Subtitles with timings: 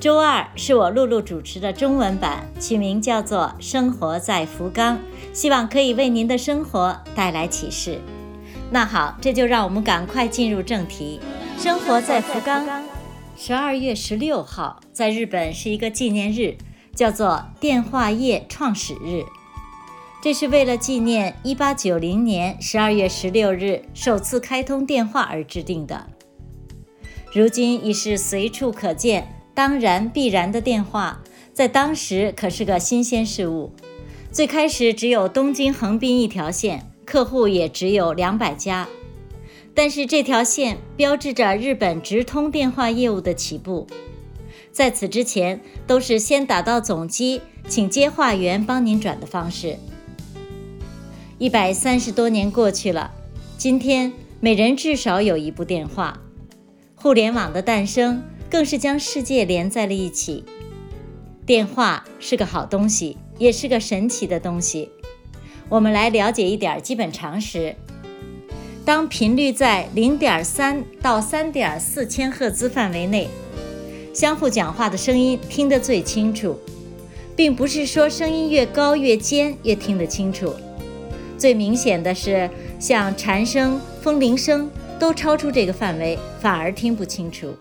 [0.00, 4.96] 周二是我露露主持的中文版，取名叫做《生活在福冈》，
[5.34, 7.98] 希望可以为您的生活带来启示。
[8.70, 11.20] 那好，这就让我们赶快进入正题。
[11.58, 12.66] 生活在福冈，
[13.36, 16.56] 十二月十六号在日本是一个纪念日，
[16.94, 19.22] 叫做电话业创始日。
[20.22, 26.06] 这是为了纪念一八九零年十二月十六日首次开通电话而制定的。
[27.34, 29.36] 如今已是随处可见。
[29.54, 31.22] 当然，必然的电话
[31.52, 33.72] 在当时可是个新鲜事物。
[34.32, 38.88] 最开始只有东京横滨一条线，客户也只有两百家。
[39.74, 43.86] 但是这条线标志着日本直通电话业务的起步。
[44.72, 49.76] 在此之前，都是先打到总机，请接话员帮您转的方式。
[51.38, 53.10] 一百三十多年过去了，
[53.58, 56.20] 今天每人至少有一部电话。
[56.94, 58.22] 互联网的诞生。
[58.50, 60.44] 更是将世界连在了一起。
[61.46, 64.90] 电话是个好东西，也是个神奇的东西。
[65.68, 67.76] 我们来了解一点基本常识：
[68.84, 73.28] 当频率在零点三到三点四千赫兹范围内，
[74.12, 76.58] 相互讲话的声音听得最清楚，
[77.36, 80.52] 并不是说声音越高越尖越听得清楚。
[81.38, 82.50] 最明显的是，
[82.80, 87.54] 像蝉声、风铃声都超出这个范围，反而听不清楚。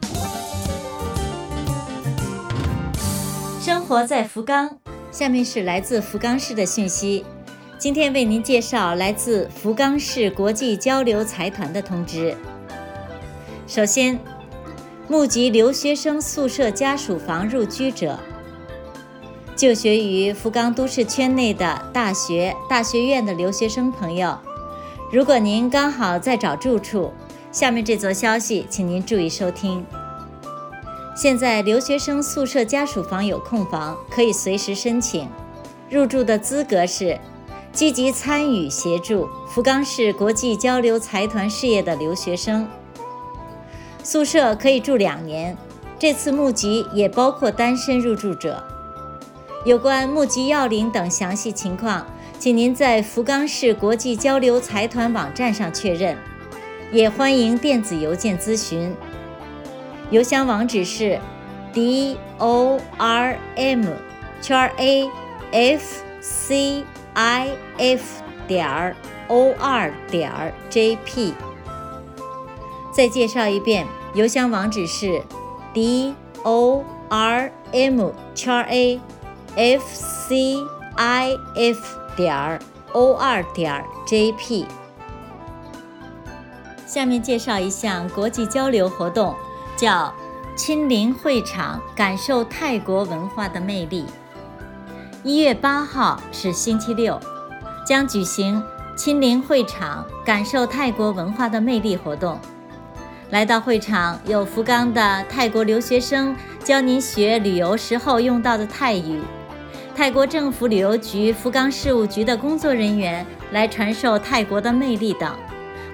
[3.89, 4.77] 活在福冈，
[5.11, 7.25] 下面是来自福冈市的讯息。
[7.79, 12.37] 今天为您介绍来自福冈市国际交流财团的通知。
[13.65, 14.19] 首先，
[15.07, 18.19] 募集留学生宿舍家属房入居者，
[19.55, 24.37] 就学于福冈都市圈内的大学、大学院的留学生朋友，
[25.11, 27.11] 如果您刚好在找住处，
[27.51, 29.83] 下面这则消息，请您注意收听。
[31.19, 35.27] 现在留学生宿舍家属房有空房，可以随时申请。
[35.89, 37.19] 入住的资格是
[37.73, 42.65] 积极参与协助福冈市国际交流财团事业的留学生。
[44.01, 45.57] 宿舍可以住两年。
[45.99, 48.63] 这次募集也包括单身入住者。
[49.65, 52.07] 有关募集要领等详细情况，
[52.39, 56.17] 请您在福冈市国际交流财团网站上确认，
[56.93, 58.95] 也欢迎电子邮件咨询。
[60.11, 61.19] 邮箱网址是
[61.71, 63.85] d o r m
[64.41, 65.07] 圈 a
[65.51, 66.83] f c
[67.13, 68.95] i f 点
[69.27, 70.31] o 二点
[70.67, 71.31] j p。
[72.91, 75.21] 再介绍一遍，邮箱网址是
[75.75, 78.99] d o r m 圈 a
[79.55, 80.55] f c
[80.95, 82.59] i f 点
[82.93, 84.65] o 二点 j p。
[86.87, 89.35] 下面介绍一项国际交流活动。
[89.79, 90.13] 叫
[90.57, 94.05] 亲临会场，感受泰国文化的魅力。
[95.23, 97.17] 一月八号是星期六，
[97.87, 98.61] 将举行
[98.97, 102.37] 亲临会场，感受泰国文化的魅力活动。
[103.29, 109.21] 来到会场，有福冈的泰国留学生教您学旅游时候用到的泰语，
[109.95, 115.33] 泰国政府旅游局福冈事务局的工作人员来传授泰国的魅力等，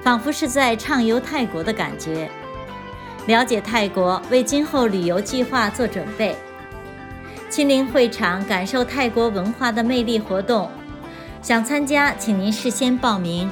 [0.01, 2.27] 仿佛是在畅游泰国的感觉。
[3.27, 6.35] 了解泰国，为今后旅游计划做准备。
[7.49, 10.69] 亲临会场，感受泰国文化的魅力活动。
[11.41, 13.49] 想参加，请您事先报名。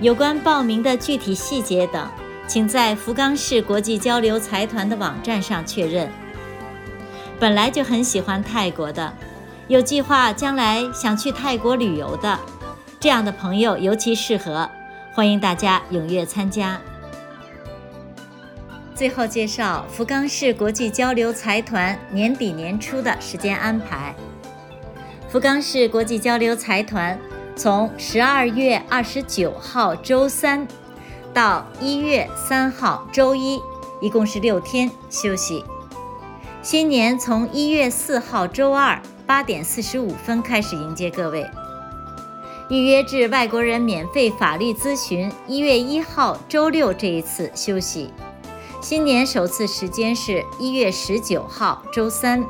[0.00, 2.08] 有关报名的具体细节等，
[2.46, 6.08] 请在福冈市国际交流财团的网站上确认。
[7.40, 9.12] 本来就很喜欢泰国的，
[9.66, 12.38] 有计划将来想去泰国旅游的，
[13.00, 14.68] 这样的朋友尤其适合，
[15.12, 16.80] 欢迎大家踊跃参加。
[18.98, 24.12] 最后介绍福冈市国际交流财团年底年初的时间安排。
[25.28, 27.16] 福冈市国际交流财团
[27.54, 30.66] 从十二月二十九号周三
[31.32, 33.60] 到一月三号周一，
[34.00, 35.64] 一共是六天休息。
[36.60, 41.48] 新年从一月四号周二八点四十五分开始迎接各位。
[42.68, 48.10] 预约制外国人免费法律咨询，一月一号周六这一次休息。
[48.80, 52.44] 新年首次时间是一月十九号周三。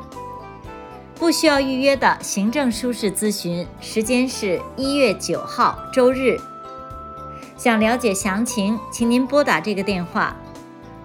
[1.15, 6.37] 不需要预约的行政舒适咨询时间是一月九号周日。
[7.57, 10.35] 想了解详情，请您拨打这个电话：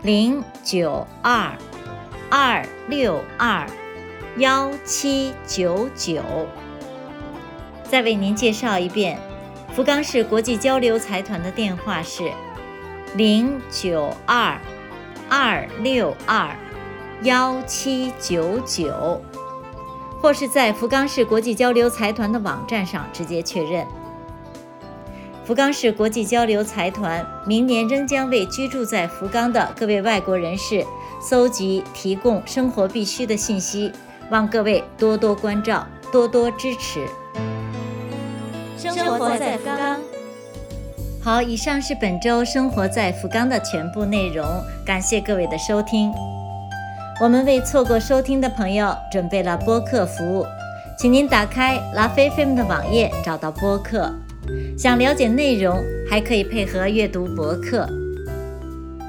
[0.03, 1.57] 零九二
[2.31, 3.67] 二六二
[4.37, 6.23] 幺七九九。
[7.83, 9.19] 再为您介绍一遍，
[9.75, 12.31] 福冈市国际交流财团的电话是
[13.17, 14.61] 零九二
[15.37, 16.57] 二六二
[17.23, 19.21] 幺七九九。
[20.23, 23.85] 或是在福冈市国际交流财团的网站上直接确认。
[25.45, 30.87] 福冈市国际交流财团明年仍将为居住在福冈的各位外国人士
[31.21, 33.91] 搜集提供生活必需的信息，
[34.31, 37.09] 望各位多多关照，多多支持。
[38.79, 40.14] 生活在福冈。
[41.25, 44.45] 好，以上是本周生活在福冈的全部内容，
[44.85, 46.13] 感谢各位的收听。
[47.19, 50.45] 我们为错过收听的朋友准备了播客服务，
[50.99, 54.13] 请您打开拉菲菲姆的网页，找到播客。
[54.77, 57.89] 想了解内容，还可以配合阅读博客。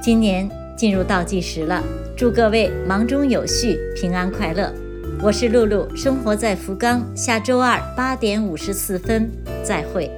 [0.02, 1.84] 今年进入倒计时了，
[2.16, 4.74] 祝各位忙中有序，平安快乐。
[5.22, 9.30] 我是露露，生活在福冈，下周二八点五十四分
[9.62, 10.10] 再会。